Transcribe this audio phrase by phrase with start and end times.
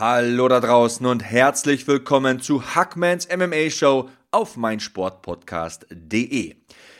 [0.00, 6.54] Hallo da draußen und herzlich willkommen zu Hackmans MMA Show auf meinsportpodcast.de.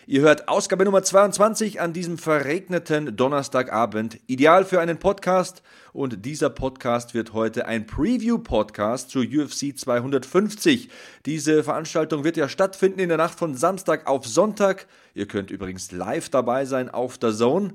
[0.08, 4.18] Ihr hört Ausgabe Nummer 22 an diesem verregneten Donnerstagabend.
[4.26, 10.88] Ideal für einen Podcast und dieser Podcast wird heute ein Preview-Podcast zu UFC 250.
[11.24, 14.88] Diese Veranstaltung wird ja stattfinden in der Nacht von Samstag auf Sonntag.
[15.14, 17.74] Ihr könnt übrigens live dabei sein auf der Zone.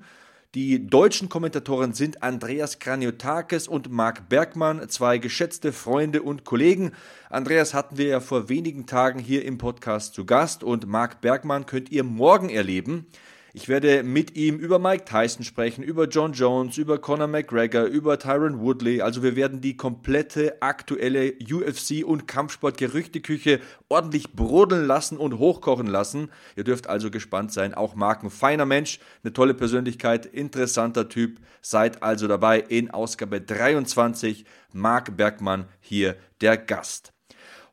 [0.56, 6.92] Die deutschen Kommentatoren sind Andreas Kraniotakis und Marc Bergmann, zwei geschätzte Freunde und Kollegen.
[7.32, 11.66] Andreas hatten wir ja vor wenigen Tagen hier im Podcast zu Gast und Marc Bergmann
[11.66, 13.08] könnt ihr morgen erleben.
[13.56, 18.18] Ich werde mit ihm über Mike Tyson sprechen, über John Jones, über Conor McGregor, über
[18.18, 19.02] Tyron Woodley.
[19.04, 26.32] Also wir werden die komplette aktuelle UFC- und Kampfsport-Gerüchteküche ordentlich brodeln lassen und hochkochen lassen.
[26.56, 27.76] Ihr dürft also gespannt sein.
[27.76, 31.38] Auch Mark, ein feiner Mensch, eine tolle Persönlichkeit, interessanter Typ.
[31.62, 34.46] Seid also dabei in Ausgabe 23.
[34.72, 37.14] Marc Bergmann hier der Gast.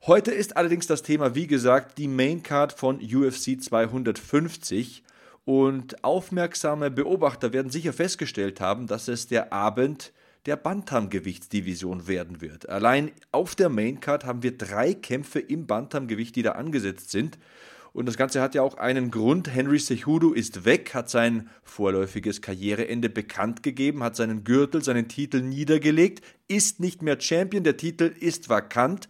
[0.07, 5.05] Heute ist allerdings das Thema, wie gesagt, die Maincard von UFC 250.
[5.45, 10.13] Und aufmerksame Beobachter werden sicher festgestellt haben, dass es der Abend
[10.47, 12.69] der Bantam-Gewichtsdivision werden wird.
[12.69, 17.39] Allein auf der Maincard haben wir drei Kämpfe im Bantam-Gewicht, die da angesetzt sind.
[17.93, 19.53] Und das Ganze hat ja auch einen Grund.
[19.53, 25.41] Henry Cejudo ist weg, hat sein vorläufiges Karriereende bekannt gegeben, hat seinen Gürtel, seinen Titel
[25.41, 29.09] niedergelegt, ist nicht mehr Champion, der Titel ist vakant.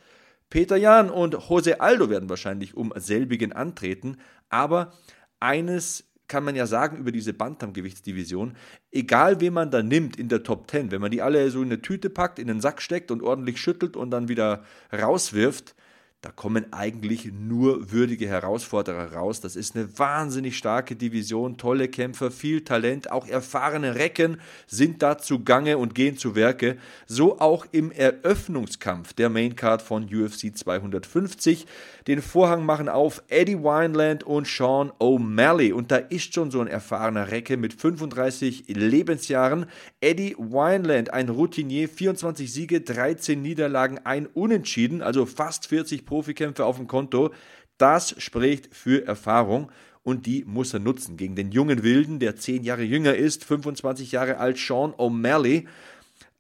[0.48, 4.16] Peter Jan und Jose Aldo werden wahrscheinlich um selbigen antreten,
[4.48, 4.92] aber
[5.38, 8.56] eines kann man ja sagen über diese Bantamgewichtsdivision,
[8.92, 11.66] egal wen man da nimmt in der Top 10, wenn man die alle so in
[11.66, 15.74] eine Tüte packt, in den Sack steckt und ordentlich schüttelt und dann wieder rauswirft,
[16.22, 19.40] da kommen eigentlich nur würdige Herausforderer raus.
[19.40, 25.16] Das ist eine wahnsinnig starke Division, tolle Kämpfer, viel Talent, auch erfahrene Recken sind da
[25.16, 26.76] zugange und gehen zu Werke.
[27.06, 31.66] So auch im Eröffnungskampf der Maincard von UFC 250.
[32.06, 35.72] Den Vorhang machen auf Eddie Wineland und Sean O'Malley.
[35.72, 39.64] Und da ist schon so ein erfahrener Recke mit 35 Lebensjahren.
[40.02, 46.76] Eddie Wineland, ein Routinier, 24 Siege, 13 Niederlagen, ein Unentschieden, also fast 40 Profikämpfe auf
[46.76, 47.30] dem Konto.
[47.78, 49.70] Das spricht für Erfahrung
[50.02, 54.10] und die muss er nutzen gegen den jungen Wilden, der 10 Jahre jünger ist, 25
[54.10, 55.66] Jahre alt, Sean O'Malley.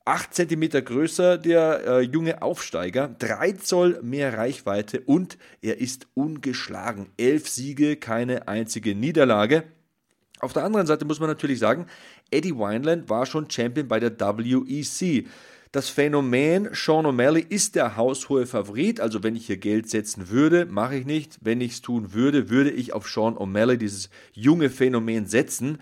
[0.06, 7.10] 8 cm größer, der äh, junge Aufsteiger, 3 Zoll mehr Reichweite und er ist ungeschlagen.
[7.16, 9.64] 11 Siege, keine einzige Niederlage.
[10.40, 11.86] Auf der anderen Seite muss man natürlich sagen,
[12.32, 15.26] Eddie Wineland war schon Champion bei der WEC.
[15.72, 18.98] Das Phänomen Sean O'Malley ist der haushohe Favorit.
[19.00, 21.38] Also wenn ich hier Geld setzen würde, mache ich nicht.
[21.42, 25.78] Wenn ich es tun würde, würde ich auf Sean O'Malley, dieses junge Phänomen, setzen.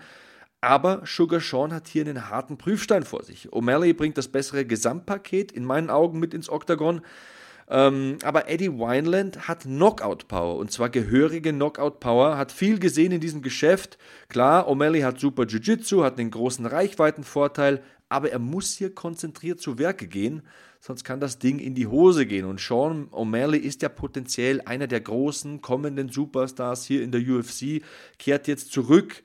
[0.61, 3.49] Aber Sugar Sean hat hier einen harten Prüfstein vor sich.
[3.49, 7.01] O'Malley bringt das bessere Gesamtpaket in meinen Augen mit ins Oktagon.
[7.67, 13.41] Ähm, aber Eddie Wineland hat Knockout-Power und zwar gehörige Knockout-Power, hat viel gesehen in diesem
[13.41, 13.97] Geschäft.
[14.27, 19.77] Klar, O'Malley hat super Jiu-Jitsu, hat einen großen Reichweitenvorteil, aber er muss hier konzentriert zu
[19.77, 20.41] Werke gehen,
[20.81, 22.45] sonst kann das Ding in die Hose gehen.
[22.45, 27.81] Und Sean O'Malley ist ja potenziell einer der großen kommenden Superstars hier in der UFC,
[28.17, 29.23] kehrt jetzt zurück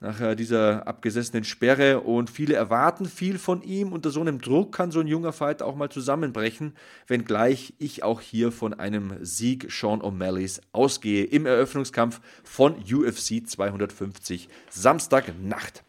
[0.00, 3.92] nach äh, dieser abgesessenen Sperre und viele erwarten viel von ihm.
[3.92, 6.74] Unter so einem Druck kann so ein junger Fighter auch mal zusammenbrechen,
[7.06, 14.48] wenngleich ich auch hier von einem Sieg Sean O'Malleys ausgehe im Eröffnungskampf von UFC 250
[14.70, 15.82] Samstagnacht.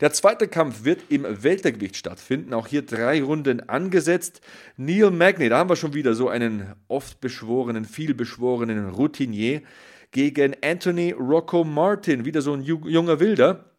[0.00, 2.52] Der zweite Kampf wird im Weltergewicht stattfinden.
[2.52, 4.40] Auch hier drei Runden angesetzt.
[4.76, 9.62] Neil Magny, da haben wir schon wieder so einen oft beschworenen, viel beschworenen Routinier
[10.10, 12.24] gegen Anthony Rocco Martin.
[12.24, 13.70] Wieder so ein junger Wilder.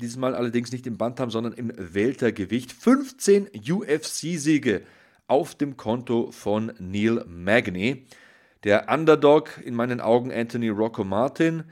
[0.00, 2.72] Dieses Mal allerdings nicht im Bantam, sondern im Weltergewicht.
[2.72, 4.82] 15 UFC-Siege
[5.28, 8.06] auf dem Konto von Neil Magny.
[8.64, 11.64] Der Underdog in meinen Augen Anthony Rocco Martin.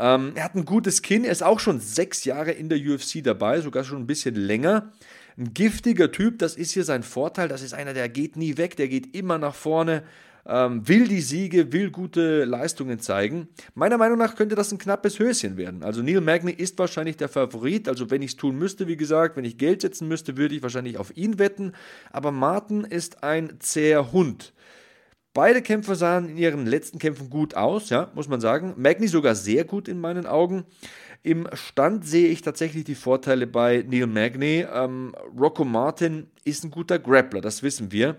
[0.00, 3.22] Ähm, er hat ein gutes Kinn, er ist auch schon sechs Jahre in der UFC
[3.22, 4.92] dabei, sogar schon ein bisschen länger.
[5.36, 7.48] Ein giftiger Typ, das ist hier sein Vorteil.
[7.48, 10.02] Das ist einer, der geht nie weg, der geht immer nach vorne,
[10.46, 13.48] ähm, will die Siege, will gute Leistungen zeigen.
[13.74, 15.82] Meiner Meinung nach könnte das ein knappes Höschen werden.
[15.82, 17.86] Also Neil Magny ist wahrscheinlich der Favorit.
[17.86, 20.62] Also wenn ich es tun müsste, wie gesagt, wenn ich Geld setzen müsste, würde ich
[20.62, 21.72] wahrscheinlich auf ihn wetten.
[22.10, 24.54] Aber Martin ist ein zäher Hund.
[25.32, 28.74] Beide Kämpfer sahen in ihren letzten Kämpfen gut aus, ja, muss man sagen.
[28.76, 30.64] Magny sogar sehr gut in meinen Augen.
[31.22, 34.66] Im Stand sehe ich tatsächlich die Vorteile bei Neil Magny.
[34.72, 38.16] Ähm, Rocco Martin ist ein guter Grappler, das wissen wir.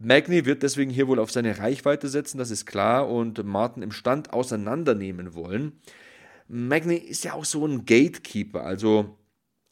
[0.00, 3.92] Magny wird deswegen hier wohl auf seine Reichweite setzen, das ist klar, und Martin im
[3.92, 5.78] Stand auseinandernehmen wollen.
[6.48, 9.16] Magny ist ja auch so ein Gatekeeper, also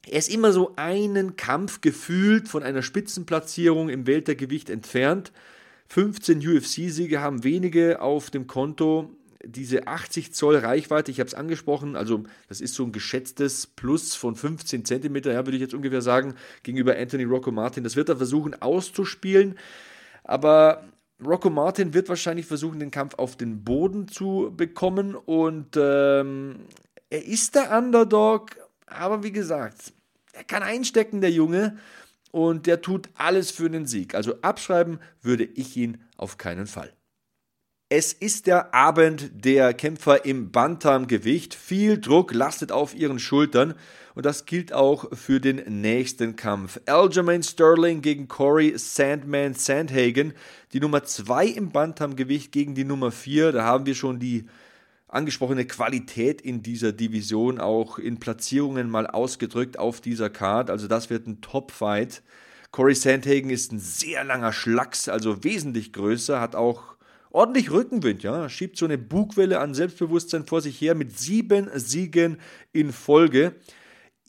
[0.07, 5.33] Er ist immer so einen Kampf gefühlt von einer Spitzenplatzierung im Weltergewicht entfernt.
[5.89, 9.11] 15 UFC-Siege haben wenige auf dem Konto.
[9.45, 14.15] Diese 80 Zoll Reichweite, ich habe es angesprochen, also das ist so ein geschätztes Plus
[14.15, 17.85] von 15 Zentimeter, ja, würde ich jetzt ungefähr sagen, gegenüber Anthony Rocco Martin.
[17.85, 19.57] Das wird er versuchen auszuspielen.
[20.25, 20.85] Aber
[21.25, 25.15] Rocco Martin wird wahrscheinlich versuchen, den Kampf auf den Boden zu bekommen.
[25.15, 26.57] Und ähm,
[27.11, 28.57] er ist der Underdog,
[28.87, 29.93] aber wie gesagt,
[30.33, 31.79] er kann einstecken, der Junge.
[32.39, 34.15] Und der tut alles für den Sieg.
[34.15, 36.93] Also abschreiben würde ich ihn auf keinen Fall.
[37.89, 41.57] Es ist der Abend der Kämpfer im Bantamgewicht.
[41.57, 43.75] Viel Druck lastet auf ihren Schultern
[44.15, 46.79] und das gilt auch für den nächsten Kampf.
[46.87, 50.33] Aljamain Sterling gegen Corey Sandman Sandhagen.
[50.73, 53.51] Die Nummer 2 im Bantamgewicht gegen die Nummer 4.
[53.51, 54.47] Da haben wir schon die
[55.09, 60.71] angesprochene Qualität in dieser Division auch in Platzierungen mal ausgedrückt auf dieser Card.
[60.71, 62.23] Also das wird ein Top-Fight.
[62.71, 66.97] Corey Sandhagen ist ein sehr langer Schlacks, also wesentlich größer, hat auch
[67.31, 72.39] ordentlich Rückenwind, ja, schiebt so eine Bugwelle an Selbstbewusstsein vor sich her mit sieben Siegen
[72.73, 73.55] in Folge.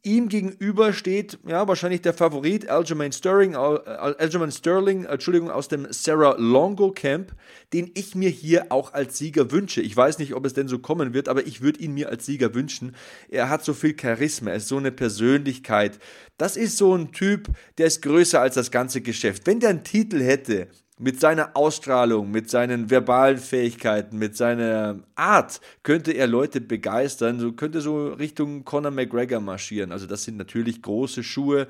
[0.04, 5.88] Ihm gegenüber steht ja wahrscheinlich der Favorit Aljamain Sterling, äh, Aljamain Sterling, Entschuldigung, aus dem
[5.92, 7.34] Sarah Longo Camp,
[7.74, 9.82] den ich mir hier auch als Sieger wünsche.
[9.82, 12.26] Ich weiß nicht, ob es denn so kommen wird, aber ich würde ihn mir als
[12.26, 12.96] Sieger wünschen.
[13.30, 16.00] Er hat so viel Charisma, er ist so eine Persönlichkeit.
[16.38, 19.48] Das ist so ein Typ, der ist größer als das ganze Geschäft.
[19.48, 20.68] Wenn der einen Titel hätte,
[21.00, 27.54] mit seiner Ausstrahlung, mit seinen verbalen Fähigkeiten, mit seiner Art könnte er Leute begeistern, so
[27.54, 29.94] könnte so Richtung Conor McGregor marschieren.
[29.94, 31.68] Also das sind natürlich große Schuhe,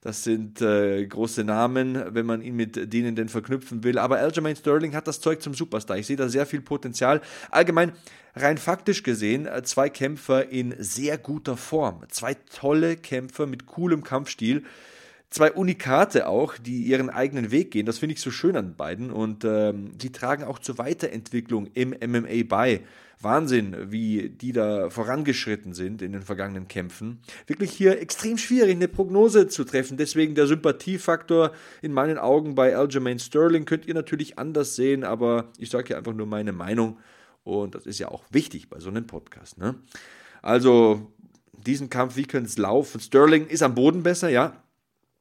[0.00, 3.98] das sind äh, große Namen, wenn man ihn mit denen denn verknüpfen will.
[3.98, 5.98] Aber Aljamain Sterling hat das Zeug zum Superstar.
[5.98, 7.20] Ich sehe da sehr viel Potenzial.
[7.50, 7.90] Allgemein,
[8.36, 12.04] rein faktisch gesehen, äh, zwei Kämpfer in sehr guter Form.
[12.10, 14.62] Zwei tolle Kämpfer mit coolem Kampfstil
[15.30, 17.86] zwei Unikate auch, die ihren eigenen Weg gehen.
[17.86, 21.90] Das finde ich so schön an beiden und ähm, die tragen auch zur Weiterentwicklung im
[21.90, 22.82] MMA bei.
[23.20, 27.18] Wahnsinn, wie die da vorangeschritten sind in den vergangenen Kämpfen.
[27.48, 29.96] Wirklich hier extrem schwierig, eine Prognose zu treffen.
[29.96, 31.50] Deswegen der Sympathiefaktor
[31.82, 35.98] in meinen Augen bei Aljamain Sterling könnt ihr natürlich anders sehen, aber ich sage ja
[35.98, 36.98] einfach nur meine Meinung
[37.42, 39.58] und das ist ja auch wichtig bei so einem Podcast.
[39.58, 39.74] Ne?
[40.42, 41.10] Also
[41.52, 43.00] diesen Kampf, wie könnte es laufen?
[43.00, 44.62] Sterling ist am Boden besser, ja,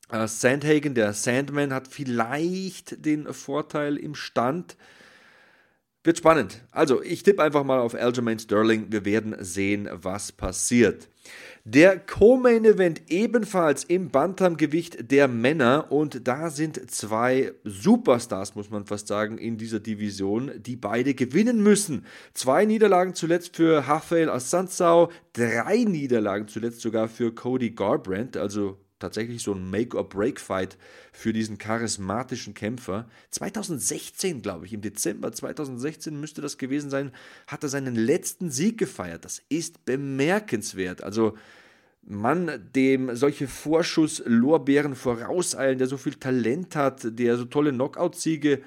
[0.09, 4.77] äh, Sandhagen, der Sandman, hat vielleicht den Vorteil im Stand.
[6.03, 6.63] Wird spannend.
[6.71, 8.87] Also, ich tippe einfach mal auf Aljamain Sterling.
[8.91, 11.09] Wir werden sehen, was passiert.
[11.65, 18.85] Der Co-Main Event ebenfalls im Bantamgewicht der Männer und da sind zwei Superstars, muss man
[18.85, 22.05] fast sagen, in dieser Division, die beide gewinnen müssen.
[22.33, 29.43] Zwei Niederlagen zuletzt für Rafael Assanzau, drei Niederlagen zuletzt sogar für Cody Garbrandt, also tatsächlich
[29.43, 30.77] so ein Make-or-Break-Fight
[31.11, 33.07] für diesen charismatischen Kämpfer.
[33.31, 37.11] 2016, glaube ich, im Dezember 2016 müsste das gewesen sein,
[37.47, 39.25] hat er seinen letzten Sieg gefeiert.
[39.25, 41.03] Das ist bemerkenswert.
[41.03, 41.37] Also
[42.09, 48.61] Mann, dem solche Vorschusslorbeeren vorauseilen, der so viel Talent hat, der so tolle Knockout-Siege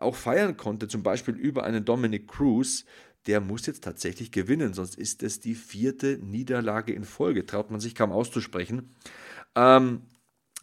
[0.00, 2.84] auch feiern konnte, zum Beispiel über einen Dominic Cruz,
[3.26, 7.78] der muss jetzt tatsächlich gewinnen, sonst ist es die vierte Niederlage in Folge, traut man
[7.78, 8.94] sich kaum auszusprechen.
[9.54, 10.02] Ähm,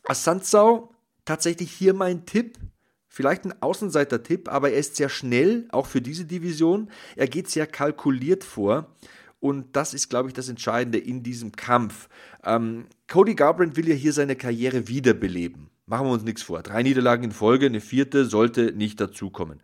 [0.06, 0.94] Asanzau,
[1.26, 2.58] tatsächlich hier mein Tipp.
[3.08, 6.92] Vielleicht ein Außenseiter-Tipp, aber er ist sehr schnell, auch für diese Division.
[7.16, 8.96] Er geht sehr kalkuliert vor.
[9.40, 12.10] Und das ist, glaube ich, das Entscheidende in diesem Kampf.
[12.44, 15.70] Ähm, Cody Garbrandt will ja hier seine Karriere wiederbeleben.
[15.86, 16.62] Machen wir uns nichts vor.
[16.62, 19.60] Drei Niederlagen in Folge, eine vierte sollte nicht dazukommen.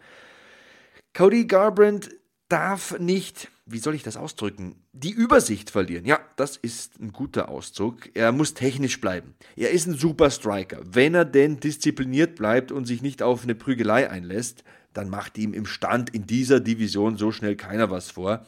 [1.13, 2.10] Cody Garbrandt
[2.50, 6.05] darf nicht wie soll ich das ausdrücken, die Übersicht verlieren.
[6.05, 8.10] Ja, das ist ein guter Ausdruck.
[8.13, 9.34] Er muss technisch bleiben.
[9.55, 10.81] Er ist ein super Striker.
[10.86, 15.53] Wenn er denn diszipliniert bleibt und sich nicht auf eine Prügelei einlässt, dann macht ihm
[15.53, 18.45] im Stand in dieser Division so schnell keiner was vor.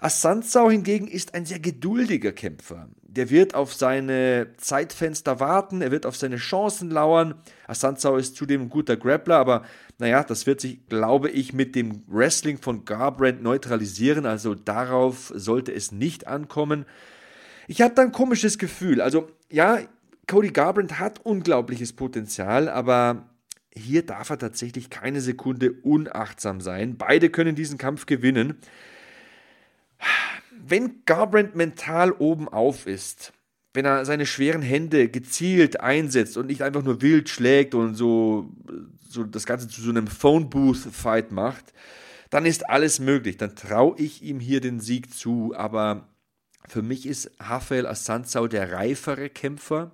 [0.00, 2.88] Assanzau hingegen ist ein sehr geduldiger Kämpfer.
[3.02, 7.34] Der wird auf seine Zeitfenster warten, er wird auf seine Chancen lauern.
[7.66, 9.64] Assanzau ist zudem ein guter Grappler, aber
[9.98, 15.72] naja, das wird sich, glaube ich, mit dem Wrestling von Garbrandt neutralisieren, also darauf sollte
[15.72, 16.84] es nicht ankommen.
[17.66, 19.00] Ich habe da ein komisches Gefühl.
[19.00, 19.80] Also ja,
[20.28, 23.28] Cody Garbrandt hat unglaubliches Potenzial, aber
[23.74, 26.96] hier darf er tatsächlich keine Sekunde unachtsam sein.
[26.98, 28.58] Beide können diesen Kampf gewinnen
[30.50, 33.32] wenn Garbrandt mental oben auf ist,
[33.74, 38.50] wenn er seine schweren Hände gezielt einsetzt und nicht einfach nur wild schlägt und so,
[39.08, 41.72] so das Ganze zu so einem Phone Booth Fight macht,
[42.30, 43.36] dann ist alles möglich.
[43.36, 45.54] Dann traue ich ihm hier den Sieg zu.
[45.56, 46.08] Aber
[46.68, 49.92] Für mich ist Rafael Assanzau der reifere Kämpfer.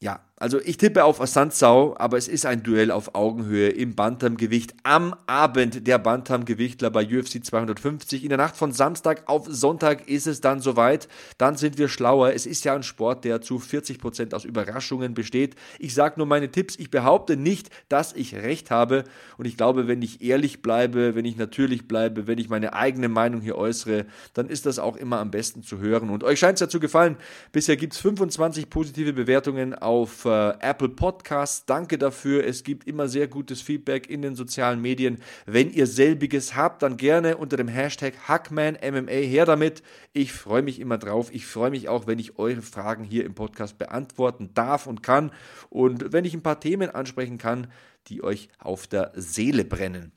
[0.00, 4.72] Ja, also ich tippe auf Asanzau, aber es ist ein Duell auf Augenhöhe im Bantamgewicht
[4.84, 8.22] am Abend der Bantamgewichtler bei UFC 250.
[8.22, 11.08] In der Nacht von Samstag auf Sonntag ist es dann soweit.
[11.36, 12.32] Dann sind wir schlauer.
[12.32, 15.56] Es ist ja ein Sport, der zu 40 Prozent aus Überraschungen besteht.
[15.78, 16.74] Ich sage nur meine Tipps.
[16.78, 19.04] Ich behaupte nicht, dass ich recht habe.
[19.36, 23.10] Und ich glaube, wenn ich ehrlich bleibe, wenn ich natürlich bleibe, wenn ich meine eigene
[23.10, 26.08] Meinung hier äußere, dann ist das auch immer am besten zu hören.
[26.08, 27.18] Und euch scheint es ja zu gefallen.
[27.52, 31.66] Bisher gibt es 25 positive Bewertungen auf äh, Apple Podcasts.
[31.66, 32.46] Danke dafür.
[32.46, 35.18] Es gibt immer sehr gutes Feedback in den sozialen Medien.
[35.46, 39.82] Wenn ihr selbiges habt, dann gerne unter dem Hashtag HackmanMMA her damit.
[40.12, 41.28] Ich freue mich immer drauf.
[41.32, 45.32] Ich freue mich auch, wenn ich eure Fragen hier im Podcast beantworten darf und kann.
[45.68, 47.66] Und wenn ich ein paar Themen ansprechen kann,
[48.06, 50.12] die euch auf der Seele brennen.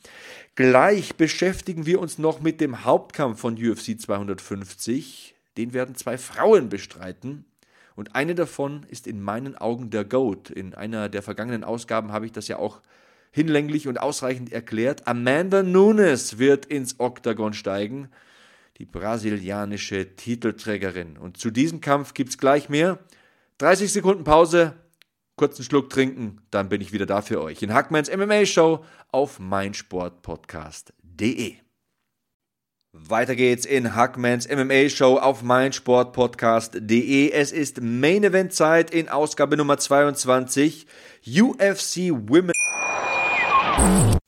[0.55, 5.35] Gleich beschäftigen wir uns noch mit dem Hauptkampf von UFC 250.
[5.57, 7.45] Den werden zwei Frauen bestreiten.
[7.95, 10.49] Und eine davon ist in meinen Augen der GOAT.
[10.49, 12.81] In einer der vergangenen Ausgaben habe ich das ja auch
[13.31, 15.07] hinlänglich und ausreichend erklärt.
[15.07, 18.09] Amanda Nunes wird ins Oktagon steigen,
[18.77, 21.17] die brasilianische Titelträgerin.
[21.17, 22.99] Und zu diesem Kampf gibt es gleich mehr.
[23.57, 24.75] 30 Sekunden Pause,
[25.35, 29.39] kurzen Schluck trinken, dann bin ich wieder da für euch in Hackmans MMA Show auf
[29.39, 31.62] meinsportpodcast.de.
[32.95, 37.31] Weiter geht's in Hackmans MMA Show auf meinsportpodcast.de.
[37.31, 40.85] Es ist Main Event Zeit in Ausgabe Nummer 22
[41.25, 42.51] UFC Women.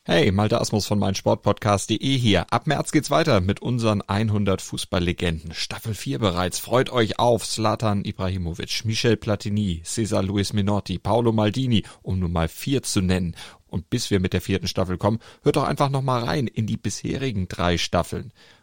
[0.04, 2.48] Hey, Malte Asmus von meinsportpodcast.de hier.
[2.50, 5.54] Ab März geht's weiter mit unseren 100 Fußballlegenden.
[5.54, 6.58] Staffel 4 bereits.
[6.58, 12.48] Freut euch auf Slatan Ibrahimovic, Michel Platini, Cesar Luis Minotti, Paolo Maldini, um nur mal
[12.48, 13.36] vier zu nennen.
[13.68, 16.66] Und bis wir mit der vierten Staffel kommen, hört doch einfach noch mal rein in
[16.66, 18.32] die bisherigen drei Staffeln.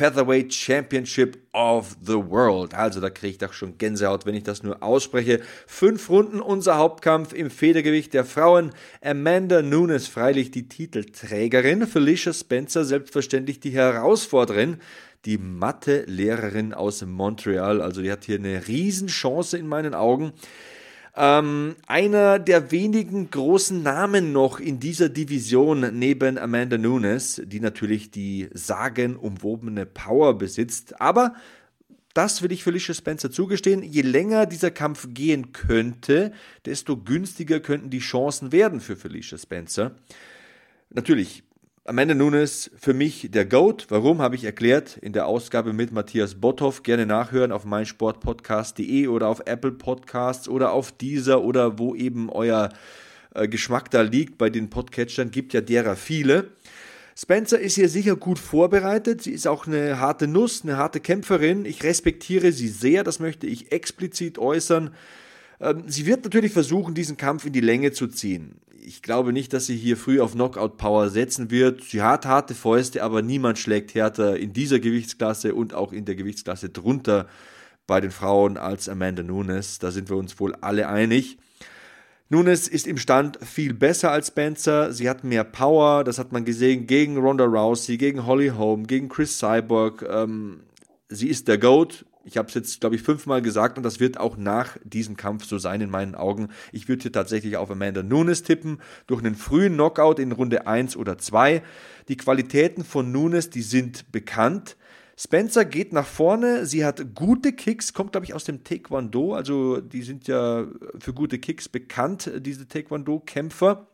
[0.00, 2.74] Featherweight Championship of the World.
[2.74, 5.40] Also da kriege ich doch schon Gänsehaut, wenn ich das nur ausspreche.
[5.66, 8.70] Fünf Runden unser Hauptkampf im Federgewicht der Frauen.
[9.02, 14.78] Amanda Nunes freilich die Titelträgerin, Felicia Spencer selbstverständlich die Herausforderin
[15.24, 17.82] die Mathe-Lehrerin aus Montreal.
[17.82, 20.32] Also die hat hier eine Riesenchance in meinen Augen.
[21.16, 28.10] Ähm, einer der wenigen großen Namen noch in dieser Division neben Amanda Nunes, die natürlich
[28.10, 31.00] die sagenumwobene Power besitzt.
[31.00, 31.34] Aber
[32.14, 33.82] das will ich Felicia Spencer zugestehen.
[33.82, 36.32] Je länger dieser Kampf gehen könnte,
[36.64, 39.92] desto günstiger könnten die Chancen werden für Felicia Spencer.
[40.90, 41.44] Natürlich,
[41.86, 43.86] Amanda Nunes für mich der GOAT.
[43.88, 46.82] Warum, habe ich erklärt in der Ausgabe mit Matthias Botthoff.
[46.82, 52.68] Gerne nachhören auf meinsportpodcast.de oder auf Apple Podcasts oder auf dieser oder wo eben euer
[53.34, 54.36] äh, Geschmack da liegt.
[54.36, 56.50] Bei den Podcatchern gibt ja derer viele.
[57.16, 59.22] Spencer ist hier sicher gut vorbereitet.
[59.22, 61.64] Sie ist auch eine harte Nuss, eine harte Kämpferin.
[61.64, 64.94] Ich respektiere sie sehr, das möchte ich explizit äußern.
[65.60, 69.52] Ähm, sie wird natürlich versuchen, diesen Kampf in die Länge zu ziehen ich glaube nicht,
[69.52, 71.84] dass sie hier früh auf Knockout-Power setzen wird.
[71.84, 76.16] Sie hat harte Fäuste, aber niemand schlägt härter in dieser Gewichtsklasse und auch in der
[76.16, 77.28] Gewichtsklasse drunter
[77.86, 79.78] bei den Frauen als Amanda Nunes.
[79.78, 81.38] Da sind wir uns wohl alle einig.
[82.30, 84.92] Nunes ist im Stand viel besser als Spencer.
[84.92, 86.02] Sie hat mehr Power.
[86.02, 90.04] Das hat man gesehen gegen Ronda Rousey, gegen Holly Holm, gegen Chris Cyborg.
[90.10, 90.64] Ähm,
[91.08, 92.04] sie ist der GOAT.
[92.24, 95.44] Ich habe es jetzt, glaube ich, fünfmal gesagt und das wird auch nach diesem Kampf
[95.44, 96.48] so sein in meinen Augen.
[96.70, 100.96] Ich würde hier tatsächlich auf Amanda Nunes tippen, durch einen frühen Knockout in Runde 1
[100.96, 101.62] oder 2.
[102.08, 104.76] Die Qualitäten von Nunes, die sind bekannt.
[105.16, 109.78] Spencer geht nach vorne, sie hat gute Kicks, kommt glaube ich aus dem Taekwondo, also
[109.78, 110.66] die sind ja
[110.98, 113.86] für gute Kicks bekannt, diese Taekwondo-Kämpfer.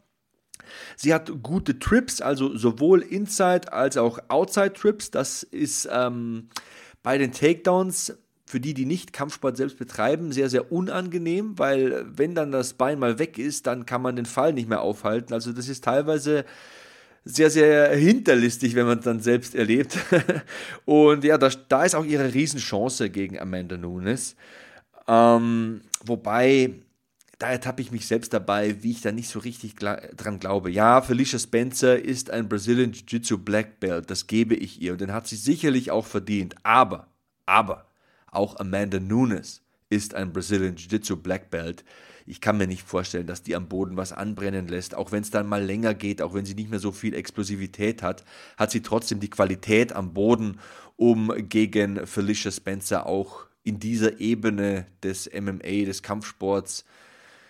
[0.97, 5.11] Sie hat gute Trips, also sowohl Inside als auch Outside Trips.
[5.11, 6.49] Das ist ähm,
[7.06, 12.34] bei den Takedowns für die, die nicht Kampfsport selbst betreiben, sehr, sehr unangenehm, weil wenn
[12.34, 15.32] dann das Bein mal weg ist, dann kann man den Fall nicht mehr aufhalten.
[15.32, 16.44] Also das ist teilweise
[17.25, 19.96] sehr, sehr hinterlistig, wenn man es dann selbst erlebt.
[20.84, 24.34] Und ja, da, da ist auch ihre Riesenchance gegen Amanda Nunes.
[25.06, 26.75] Ähm, wobei,
[27.38, 30.71] da ertappe ich mich selbst dabei, wie ich da nicht so richtig dran glaube.
[30.71, 35.12] Ja, Felicia Spencer ist ein Brazilian Jiu-Jitsu Black Belt, das gebe ich ihr und den
[35.12, 36.55] hat sie sicherlich auch verdient.
[36.62, 37.09] Aber,
[37.45, 37.87] aber,
[38.26, 41.85] auch Amanda Nunes ist ein Brazilian Jiu-Jitsu Black Belt.
[42.25, 44.95] Ich kann mir nicht vorstellen, dass die am Boden was anbrennen lässt.
[44.95, 48.02] Auch wenn es dann mal länger geht, auch wenn sie nicht mehr so viel Explosivität
[48.02, 48.25] hat,
[48.57, 50.59] hat sie trotzdem die Qualität am Boden,
[50.97, 56.85] um gegen Felicia Spencer auch in dieser Ebene des MMA, des Kampfsports,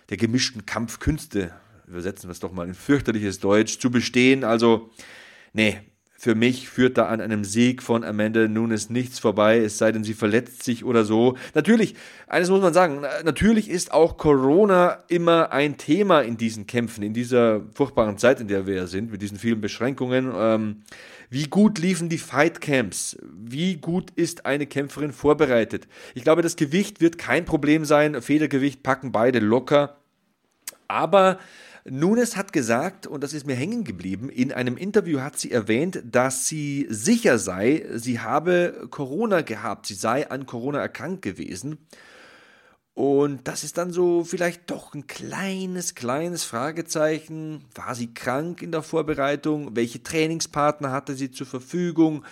[0.09, 1.53] der gemischten Kampfkünste,
[1.87, 4.43] übersetzen wir es doch mal in fürchterliches Deutsch, zu bestehen.
[4.43, 4.91] Also,
[5.53, 5.79] nee,
[6.19, 10.03] für mich führt da an einem Sieg von Amanda Nunes nichts vorbei, es sei denn,
[10.03, 11.37] sie verletzt sich oder so.
[11.53, 11.93] Natürlich,
[12.25, 17.13] eines muss man sagen, natürlich ist auch Corona immer ein Thema in diesen Kämpfen, in
[17.13, 20.31] dieser furchtbaren Zeit, in der wir sind, mit diesen vielen Beschränkungen.
[20.35, 20.81] Ähm,
[21.29, 23.17] wie gut liefen die Fightcamps?
[23.31, 25.87] Wie gut ist eine Kämpferin vorbereitet?
[26.15, 28.23] Ich glaube, das Gewicht wird kein Problem sein.
[28.23, 29.97] Federgewicht packen beide locker.
[30.87, 31.37] Aber
[31.89, 36.01] Nunes hat gesagt, und das ist mir hängen geblieben, in einem Interview hat sie erwähnt,
[36.03, 41.77] dass sie sicher sei, sie habe Corona gehabt, sie sei an Corona erkrankt gewesen.
[42.93, 47.63] Und das ist dann so vielleicht doch ein kleines, kleines Fragezeichen.
[47.75, 49.75] War sie krank in der Vorbereitung?
[49.75, 52.25] Welche Trainingspartner hatte sie zur Verfügung?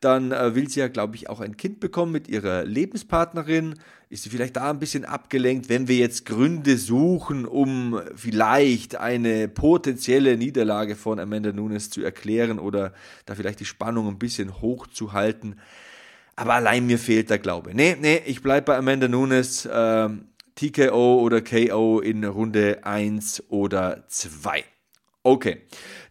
[0.00, 3.74] Dann äh, will sie ja, glaube ich, auch ein Kind bekommen mit ihrer Lebenspartnerin.
[4.10, 9.48] Ist sie vielleicht da ein bisschen abgelenkt, wenn wir jetzt Gründe suchen, um vielleicht eine
[9.48, 12.94] potenzielle Niederlage von Amanda Nunes zu erklären oder
[13.26, 15.60] da vielleicht die Spannung ein bisschen hochzuhalten.
[16.36, 17.74] Aber allein mir fehlt der Glaube.
[17.74, 19.66] Nee, nee, ich bleibe bei Amanda Nunes.
[19.66, 20.08] Äh,
[20.58, 24.64] TKO oder KO in Runde 1 oder 2.
[25.28, 25.60] Okay,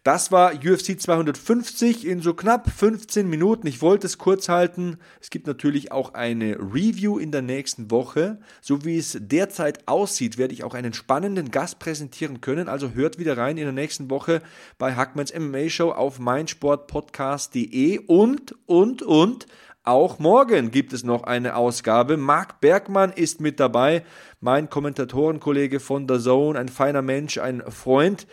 [0.04, 3.66] das war UFC 250 in so knapp 15 Minuten.
[3.66, 4.98] Ich wollte es kurz halten.
[5.20, 8.38] Es gibt natürlich auch eine Review in der nächsten Woche.
[8.60, 12.68] So wie es derzeit aussieht, werde ich auch einen spannenden Gast präsentieren können.
[12.68, 14.40] Also hört wieder rein in der nächsten Woche
[14.78, 19.48] bei Hackmans MMA Show auf meinsportpodcast.de und, und, und.
[19.82, 22.16] Auch morgen gibt es noch eine Ausgabe.
[22.16, 24.04] Marc Bergmann ist mit dabei,
[24.40, 28.28] mein Kommentatorenkollege von der Zone, ein feiner Mensch, ein Freund.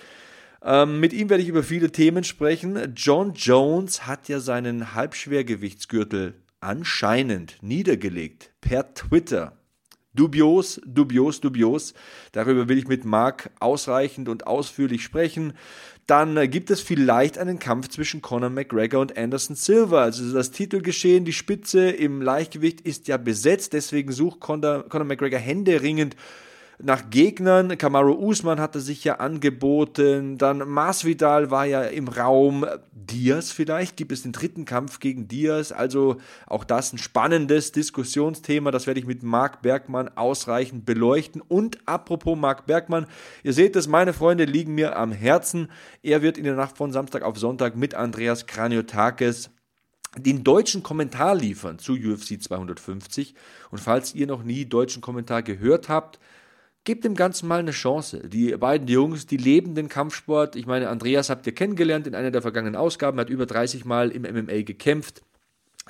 [0.68, 2.94] Ähm, mit ihm werde ich über viele Themen sprechen.
[2.96, 9.56] John Jones hat ja seinen Halbschwergewichtsgürtel anscheinend niedergelegt per Twitter.
[10.16, 11.94] Dubios, dubios, dubios.
[12.32, 15.54] Darüber will ich mit Mark ausreichend und ausführlich sprechen.
[16.08, 20.02] Dann äh, gibt es vielleicht einen Kampf zwischen Conor McGregor und Anderson Silva.
[20.02, 23.74] Also das Titelgeschehen, die Spitze im Leichtgewicht ist ja besetzt.
[23.74, 26.16] Deswegen sucht Conor, Conor McGregor händeringend
[26.82, 27.78] nach Gegnern.
[27.78, 30.38] Kamaru Usman hatte sich ja angeboten.
[30.38, 32.66] Dann Masvidal war ja im Raum.
[32.92, 33.98] Diaz vielleicht.
[33.98, 35.72] Gibt es den dritten Kampf gegen Diaz?
[35.72, 38.72] Also auch das ein spannendes Diskussionsthema.
[38.72, 41.42] Das werde ich mit Marc Bergmann ausreichend beleuchten.
[41.42, 43.06] Und apropos Marc Bergmann,
[43.44, 45.70] ihr seht es, meine Freunde liegen mir am Herzen.
[46.02, 49.52] Er wird in der Nacht von Samstag auf Sonntag mit Andreas Kraniotakis
[50.18, 53.36] den deutschen Kommentar liefern zu UFC 250.
[53.70, 56.20] Und falls ihr noch nie deutschen Kommentar gehört habt,
[56.86, 58.22] Gebt dem Ganzen mal eine Chance.
[58.30, 60.56] Die beiden Jungs, die leben den Kampfsport.
[60.56, 64.12] Ich meine, Andreas habt ihr kennengelernt in einer der vergangenen Ausgaben, hat über 30 Mal
[64.12, 65.24] im MMA gekämpft.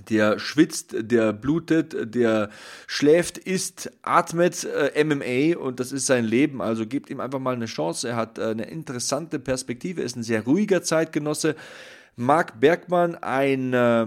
[0.09, 2.49] Der schwitzt, der blutet, der
[2.87, 6.61] schläft, isst, atmet äh, MMA und das ist sein Leben.
[6.61, 8.07] Also gebt ihm einfach mal eine Chance.
[8.07, 11.55] Er hat äh, eine interessante Perspektive, ist ein sehr ruhiger Zeitgenosse.
[12.15, 14.05] Marc Bergmann, ein äh,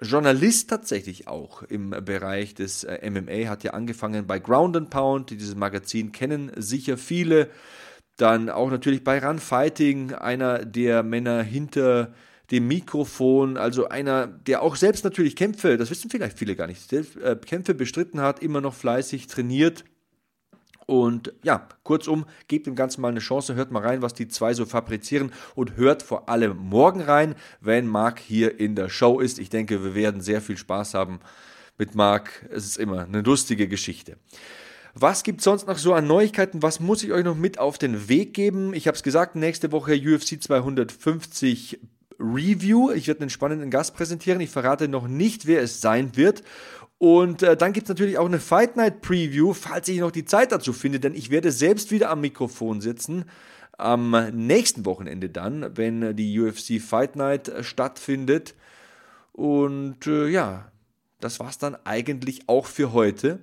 [0.00, 5.30] Journalist tatsächlich auch im Bereich des äh, MMA, hat ja angefangen bei Ground and Pound,
[5.30, 7.48] dieses Magazin kennen sicher viele.
[8.16, 12.14] Dann auch natürlich bei Run Fighting, einer der Männer hinter
[12.50, 16.88] dem Mikrofon, also einer, der auch selbst natürlich Kämpfe, das wissen vielleicht viele gar nicht,
[16.88, 19.84] selbst, äh, Kämpfe bestritten hat, immer noch fleißig trainiert
[20.86, 24.54] und ja, kurzum, gebt dem Ganzen mal eine Chance, hört mal rein, was die zwei
[24.54, 29.38] so fabrizieren und hört vor allem morgen rein, wenn Marc hier in der Show ist.
[29.38, 31.20] Ich denke, wir werden sehr viel Spaß haben
[31.78, 32.46] mit Marc.
[32.50, 34.16] Es ist immer eine lustige Geschichte.
[34.94, 36.62] Was gibt sonst noch so an Neuigkeiten?
[36.62, 38.74] Was muss ich euch noch mit auf den Weg geben?
[38.74, 41.80] Ich habe es gesagt, nächste Woche UFC 250
[42.20, 42.92] Review.
[42.92, 44.40] Ich werde einen spannenden Gast präsentieren.
[44.40, 46.44] Ich verrate noch nicht, wer es sein wird.
[47.04, 50.24] Und äh, dann gibt es natürlich auch eine Fight Night Preview, falls ich noch die
[50.24, 53.26] Zeit dazu finde, denn ich werde selbst wieder am Mikrofon sitzen.
[53.76, 58.54] Am nächsten Wochenende dann, wenn die UFC Fight Night äh, stattfindet.
[59.32, 60.72] Und äh, ja,
[61.20, 63.40] das war's dann eigentlich auch für heute.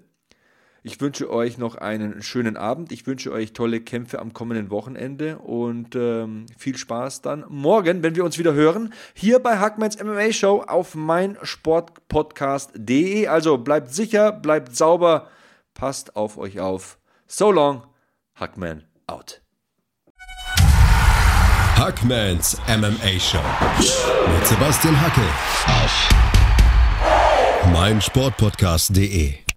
[0.83, 2.91] Ich wünsche euch noch einen schönen Abend.
[2.91, 8.15] Ich wünsche euch tolle Kämpfe am kommenden Wochenende und ähm, viel Spaß dann morgen, wenn
[8.15, 13.27] wir uns wieder hören, hier bei Hackmans MMA Show auf meinsportpodcast.de.
[13.27, 15.27] Also bleibt sicher, bleibt sauber,
[15.75, 16.97] passt auf euch auf.
[17.27, 17.83] So long,
[18.33, 19.39] Hackman out.
[21.75, 23.37] Hackmans MMA Show
[24.33, 25.21] mit Sebastian Hacke
[25.67, 26.09] auf
[27.71, 29.50] meinsportpodcast.de.